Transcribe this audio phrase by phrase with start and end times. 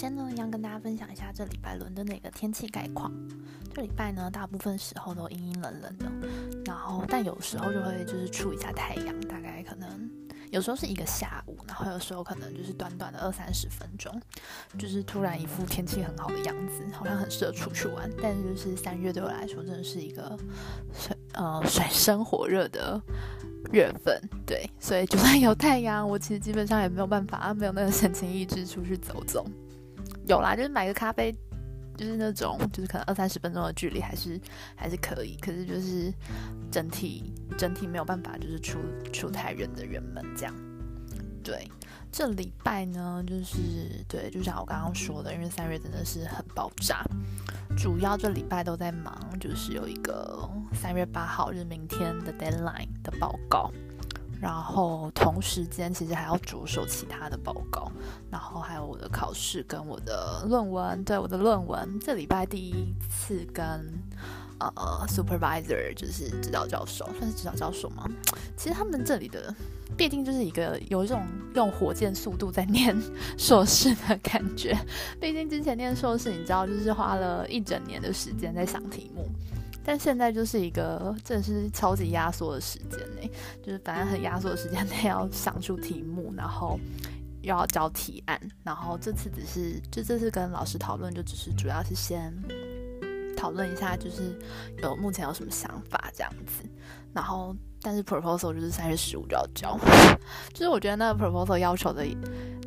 [0.00, 3.12] 先呢，要跟大家分享一下这礼拜伦敦的一个天气概况。
[3.74, 6.06] 这礼拜呢，大部分时候都阴阴冷冷的，
[6.64, 10.10] 然后但有时候就会就是出一下太阳，大概可能
[10.50, 14.10] 有时候是一个下午，然后有时候可能就是短短的二三十分钟，
[14.78, 18.10] 就是突然一副天气很好的样子，好像很适合出去玩。
[18.22, 20.34] 但是就是三月对我来说真的是一个
[20.94, 22.98] 水呃水深火热的
[23.70, 29.46] 月份，对，所以就算有太阳，我其实基本上也没有办法，没有那个神情意志出去走走。
[30.30, 31.34] 有啦，就是买个咖啡，
[31.96, 34.40] 就是那种，就是可能二三十分钟的距离，还是
[34.76, 35.36] 还是可以。
[35.40, 36.12] 可是就是
[36.70, 38.78] 整体整体没有办法，就是出
[39.12, 40.54] 出太远的人们这样。
[41.42, 41.68] 对，
[42.12, 43.58] 这礼拜呢，就是
[44.06, 47.04] 对，就像我刚刚说的，因为三月真的是很爆炸，
[47.76, 53.72] 主要这礼拜都在忙，就是有一个三月八号，就是明天的 deadline 的报告。
[54.40, 57.92] 然后同时间其实还要着手其他的报告，
[58.30, 61.04] 然后还有我的考试跟我的论文。
[61.04, 63.64] 对我的论文，这礼拜第一次跟
[64.58, 68.08] 呃 supervisor 就是指导教授，算是指导教授吗？
[68.56, 69.54] 其实他们这里的
[69.96, 71.22] 毕竟就是一个有一种
[71.54, 72.96] 用火箭速度在念
[73.36, 74.74] 硕士的感觉。
[75.20, 79.28] 毕竟之前念硕士，你知道就是花了一整年的时间在想题目。
[79.90, 83.28] 但现在就是一个，真的是超级压缩的时间内，
[83.60, 86.78] 就是反正很压缩的时间内要想出题目，然后
[87.42, 92.32] 又要交提案，然后这次只是就这次跟老师讨论，就只是主要是先
[93.40, 94.38] 讨论一下，就是
[94.82, 96.68] 有目前有什么想法这样子，
[97.14, 99.78] 然后但是 proposal 就是三月十五就要交，
[100.52, 102.04] 就是我觉得那个 proposal 要求的。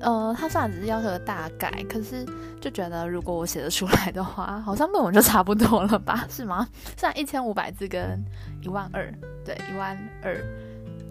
[0.00, 2.24] 呃，他虽然只是要求个大概，可是
[2.58, 6.24] 就觉得如果我写得出来的话，好像论文就差不多了吧？
[6.30, 6.66] 是吗？
[6.96, 8.24] 虽然一千五百字跟
[8.62, 9.12] 一万二，
[9.44, 10.34] 对，一万二、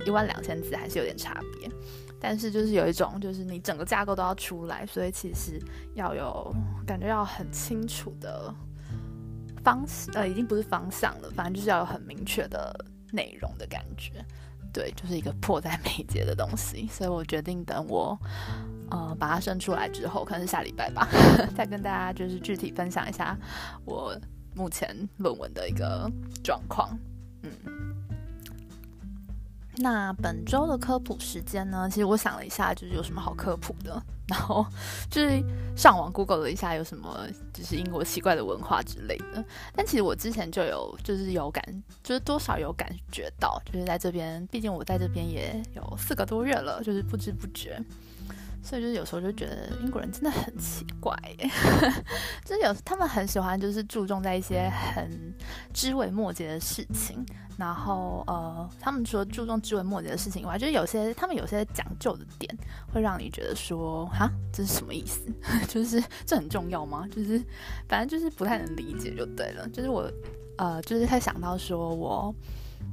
[0.06, 1.70] 一万两千字还是有点差别，
[2.20, 5.62] 但是就是有一种，就是你整个架构都要出来，所以其实
[5.94, 6.52] 要有
[6.88, 8.52] 感觉要很清楚的
[9.64, 12.74] 方，呃，已经不是方向了，反正就是要有很明确的
[13.12, 14.24] 内容的感觉。
[14.72, 18.18] 对，就是一个迫在眉睫的东西，所以我决定等我。
[18.92, 21.08] 呃，把它生出来之后，可能是下礼拜吧，
[21.56, 23.38] 再跟大家就是具体分享一下
[23.86, 24.20] 我
[24.56, 26.12] 目前论文的一个
[26.44, 26.98] 状况。
[27.44, 27.52] 嗯，
[29.82, 31.88] 那本周的科普时间呢？
[31.90, 34.66] 其实我想了一下，就是有什么好科普的，然后
[35.10, 35.42] 就是
[35.74, 39.44] 上网 Google 了一下有什么就是英国奇怪的文化之类的。
[39.74, 41.64] 但其实我之前就有就是有感，
[42.04, 47.82] 就是多少有感觉到，就是在这边，毕竟我在这边也有四个多月了，就是不知不觉。
[48.62, 51.16] 所以就是有时候就觉得英国人真的很奇怪，
[52.46, 55.34] 就是有他们很喜欢就是注重在一些很
[55.74, 57.26] 枝微末节的事情，
[57.58, 62.56] 然后呃，他们除了注重枝微末节的事情以外，就是有些他们有些讲究的点
[62.94, 65.22] 会让你觉得说哈，这是什么意思？
[65.68, 67.08] 就是这很重要吗？
[67.12, 67.42] 就是
[67.88, 69.68] 反正就是不太能理解就对了。
[69.70, 70.12] 就是我
[70.58, 72.36] 呃，就是在想到说我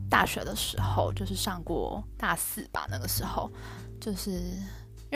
[0.09, 3.51] 大学的时候就是上过大四吧，那个时候
[4.01, 4.41] 就是。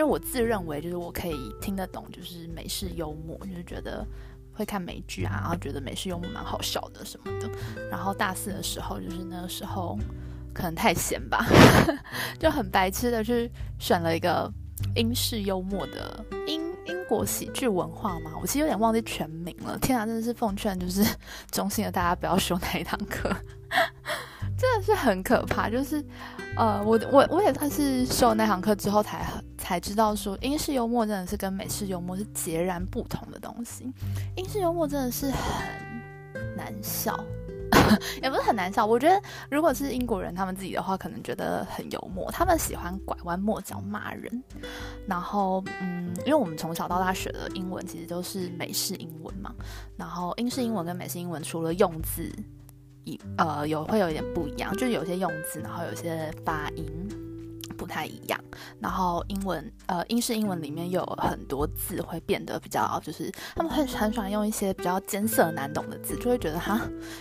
[0.00, 4.03] 因为我自认为就是我可以听得懂，就是美式幽默，就是觉得
[4.50, 7.50] 会看美剧啊，然后觉得美式幽默蛮好笑的什么的。
[7.91, 9.99] 然后大四的时候，就是那个时候
[10.55, 11.44] 可能太闲吧，
[12.41, 14.50] 就很白痴的去选了一个
[14.97, 18.32] 英式幽默的英英国喜剧文化嘛。
[18.41, 19.78] 我其实有点忘记全名了。
[19.81, 21.05] 天啊，真的是奉劝就是
[21.53, 23.28] 中性的大家不要修那一堂课，
[24.56, 25.69] 真的是很可怕。
[25.69, 26.03] 就是
[26.56, 29.27] 呃，我我我也算是修那堂课之后才。
[29.62, 33.88] 才知道说英式幽默真的是跟美式幽默是截然不同的东西。
[34.34, 37.15] 英式幽默真的是很难笑，
[38.22, 38.84] 也不是很难笑。
[38.84, 42.28] 我觉得如果是英国人他们自己的话，可能觉得很幽默。
[42.33, 44.43] 他们喜欢拐弯抹角骂人。
[45.06, 49.55] 然后，嗯，因为我们从小到大学的英文其实都是美式英文嘛。
[49.97, 52.32] 然后英式英文跟美式英文除了用字，
[53.05, 56.87] 一呃有会有一点不一样，就是有些用字，然后有些发音。
[57.79, 58.38] 不太一样，
[58.79, 66.79] 然后英文呃英式英文里面有很多字会变得比较，就是他们很很喜欢用一些比较艰涩难懂的字，就会觉得哈，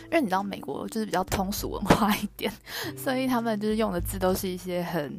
[0.08, 2.52] 因为你知道美国就是比较通俗文化一点，
[2.98, 5.16] 所以他们就是用的字都是一些很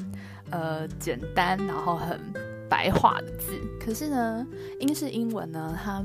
[0.51, 2.21] 呃简单然后很
[2.69, 3.59] 白话的字。
[3.83, 4.47] 可是呢，
[4.79, 6.05] 英式英文呢，它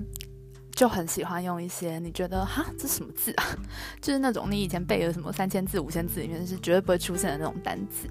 [0.75, 3.45] 就很喜欢用一些你觉得哈这什么字啊，
[4.01, 8.09] 就是那种你以前背的什么三千字五千字里面是绝对不会出现的那种单词。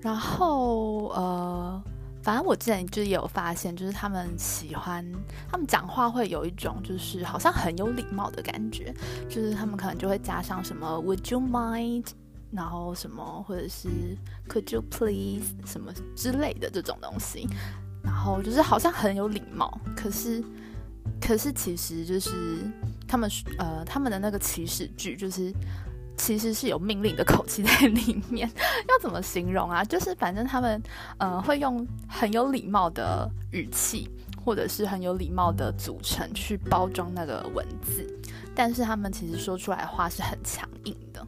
[0.00, 1.82] 然后呃，
[2.22, 5.04] 反正我之前就也有发现，就是他们喜欢
[5.50, 8.94] 他们讲话会有一种就是好像很有礼貌的感觉，
[9.28, 12.06] 就是他们可能就会加上什么 Would you mind，
[12.50, 13.88] 然后什么或者是
[14.48, 17.46] Could you please 什么之类的这种东西，
[18.02, 20.44] 然后就是好像很有礼貌，可是
[21.26, 22.30] 可是其实就是
[23.08, 25.50] 他们呃他们的那个起始句就是
[26.18, 28.46] 其实是有命令的口气在里面，
[28.88, 29.82] 要怎么形容啊？
[29.82, 30.80] 就是反正他们
[31.18, 34.08] 呃会用很有礼貌的语气
[34.44, 38.06] 或者是很有礼貌的组成去包装那个文字，
[38.54, 41.26] 但是他们其实说出来的话是很强硬的。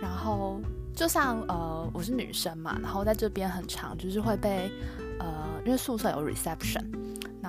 [0.00, 0.60] 然后
[0.94, 4.70] 就像呃我是女生嘛，然后在这边很长就是会被
[5.20, 5.26] 呃
[5.64, 6.84] 因为宿舍有 reception。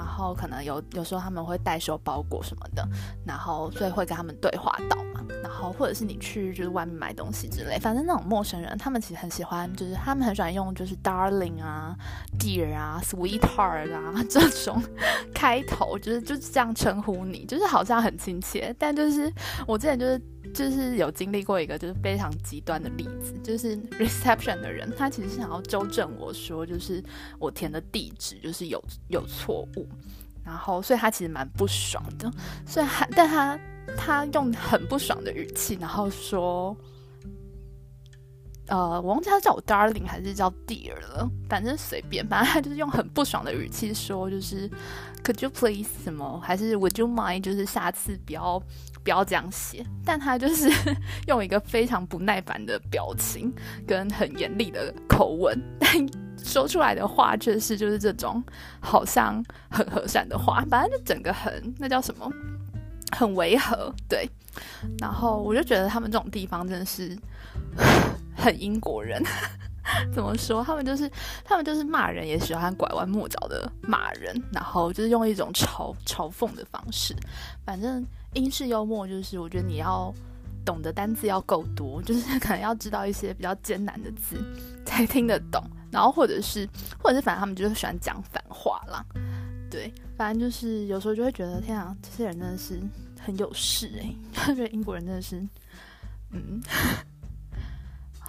[0.03, 2.85] 然后可能有有时候他们会代收包裹什么的，
[3.25, 5.21] 然后所以会跟他们对话到嘛。
[5.41, 11.95] 然后或者是你去就是外面买东西之类，反正那种陌生人，他们其实很喜欢，就是他们很喜欢用就是 darling 啊、
[12.37, 14.83] dear 啊、sweetheart 啊 这种
[15.33, 18.75] 开头，就是就是这样称呼你，就是好像很亲切。
[18.77, 19.31] 但就是
[19.65, 20.21] 我之前就是。
[20.53, 27.03] 就是有经历过一个就是非常极端的例子，就是 reception 的人，他其实想要纠正我说，就是
[27.39, 29.87] 我填的地址就是有有错误，
[30.45, 32.31] 然后所以他其实蛮不爽的，
[32.65, 33.59] 所以他但他
[33.97, 36.77] 他用很不爽的语气，然后说。
[38.67, 44.69] 呃，我忘记他叫我 darling 还是叫 dear 了，反正随便，反正他就是用很不爽的语气说，就是
[45.21, 48.57] could you please 什么，还是 would you mind，就是下次不要
[49.03, 50.71] 不要这样写，但他就是
[51.27, 53.53] 用一个非常不耐烦的表情
[53.85, 55.91] 跟很严厉的口吻，但
[56.41, 58.41] 说出来的话却是就是这种
[58.79, 62.31] 好像很和善的话，反正就整个很那叫什么，
[63.11, 64.25] 很违和，对，
[64.99, 67.17] 然后我就觉得他们这种地方真的是。
[68.35, 69.21] 很英国人，
[70.13, 70.63] 怎么说？
[70.63, 71.09] 他们就是
[71.43, 77.15] 他们就是骂人也喜欢拐弯抹角的骂人，然后就是用一种嘲嘲讽的方式。
[77.65, 80.13] 反正英式幽默就是，我觉得你要
[80.65, 84.37] 懂得单字要够多，就是可能要知道一些比较艰难的字
[84.85, 85.63] 才听得懂。
[85.91, 89.05] 然后或者是或者是反正他们就是喜欢讲反话啦。
[89.69, 92.79] 对，反正就是有时候就会觉得天啊，这些人真的是
[93.19, 94.15] 很有事哎，
[94.55, 95.37] 觉得英国人真的是
[96.31, 96.61] 嗯。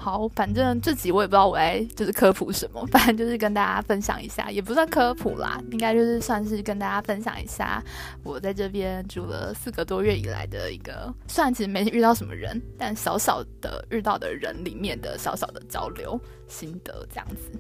[0.04, 7.82] 好，反正这集我也不知道我在就是科普什么， 反正就是跟大家分享一下，也不算科普啦，应该就是算是跟大家分享一下
[8.22, 17.58] 我在这边住了四个多月以来的一个，虽然其实没遇到什么人，但小小的遇到的人里面的小小的交流心得这样子。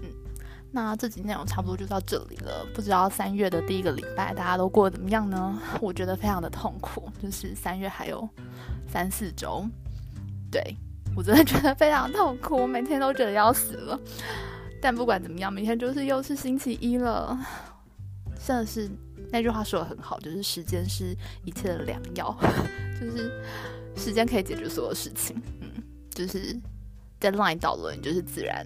[0.00, 0.08] 嗯，
[0.72, 5.62] 那这集内容差不多就到这里了，不知道三月的第一个礼拜大家都过得怎么样呢？
[5.80, 8.28] 我觉得非常的痛苦，就是三月还有
[8.88, 9.64] 三四周，
[10.50, 10.76] 对。
[11.16, 13.98] 我真的觉得非常痛苦，我每天都觉得要死了。
[14.82, 17.36] 但不管怎么样，明天就是又是星期一了。
[18.46, 18.88] 真的是
[19.32, 22.36] 那句话说的很好，就是时间是一切的良药，
[23.00, 23.32] 就是
[23.96, 25.34] 时间可以解决所有事情。
[25.62, 26.54] 嗯，就是
[27.18, 28.64] deadline 到了，你就是自然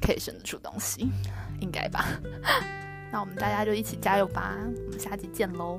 [0.00, 1.06] 可以生得出东西，
[1.60, 2.06] 应该吧？
[3.12, 4.56] 那我们大家就一起加油吧！
[4.86, 5.78] 我们下期见喽。